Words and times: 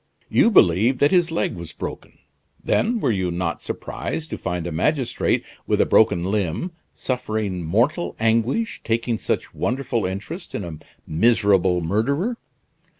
You 0.29 0.49
believed 0.49 0.97
that 0.97 1.11
his 1.11 1.29
leg 1.29 1.53
was 1.53 1.73
broken. 1.73 2.17
Then 2.63 2.99
were 2.99 3.11
you 3.11 3.29
not 3.29 3.61
surprised 3.61 4.31
to 4.31 4.37
find 4.39 4.65
a 4.65 4.71
magistrate, 4.71 5.45
with 5.67 5.79
a 5.79 5.85
broken 5.85 6.23
limb, 6.31 6.71
suffering 6.91 7.63
mortal 7.63 8.15
anguish, 8.19 8.81
taking 8.83 9.19
such 9.19 9.53
wonderful 9.53 10.07
interest 10.07 10.55
in 10.55 10.63
a 10.63 10.79
miserable 11.05 11.81
murderer? 11.81 12.35